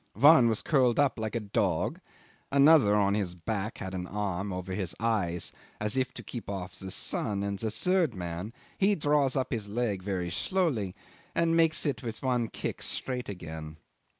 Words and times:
One 0.15 0.49
was 0.49 0.63
curled 0.63 0.97
up 0.97 1.19
like 1.19 1.35
a 1.35 1.39
dog, 1.39 1.99
another 2.51 2.95
on 2.95 3.13
his 3.13 3.35
back 3.35 3.77
had 3.77 3.93
an 3.93 4.07
arm 4.07 4.51
over 4.51 4.73
his 4.73 4.95
eyes 4.99 5.53
as 5.79 5.95
if 5.95 6.11
to 6.15 6.23
keep 6.23 6.49
off 6.49 6.73
the 6.79 6.89
sun, 6.89 7.43
and 7.43 7.59
the 7.59 7.69
third 7.69 8.15
man 8.15 8.51
he 8.79 8.95
draws 8.95 9.35
up 9.35 9.53
his 9.53 9.69
leg 9.69 10.01
very 10.01 10.31
slowly 10.31 10.95
and 11.35 11.55
makes 11.55 11.85
it 11.85 12.01
with 12.01 12.23
one 12.23 12.47
kick 12.47 12.81
straight 12.81 13.29
again. 13.29 13.77